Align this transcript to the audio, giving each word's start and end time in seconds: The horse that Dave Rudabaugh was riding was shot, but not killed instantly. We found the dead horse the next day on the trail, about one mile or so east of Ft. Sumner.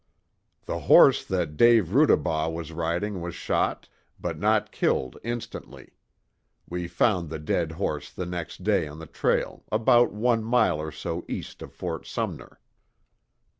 The 0.65 0.79
horse 0.79 1.23
that 1.25 1.55
Dave 1.55 1.89
Rudabaugh 1.93 2.49
was 2.51 2.71
riding 2.71 3.21
was 3.21 3.35
shot, 3.35 3.87
but 4.19 4.39
not 4.39 4.71
killed 4.71 5.17
instantly. 5.23 5.91
We 6.67 6.87
found 6.87 7.29
the 7.29 7.37
dead 7.37 7.73
horse 7.73 8.09
the 8.11 8.25
next 8.25 8.63
day 8.63 8.87
on 8.87 8.97
the 8.97 9.05
trail, 9.05 9.63
about 9.71 10.11
one 10.11 10.43
mile 10.43 10.79
or 10.79 10.91
so 10.91 11.23
east 11.29 11.61
of 11.61 11.77
Ft. 11.77 12.07
Sumner. 12.07 12.59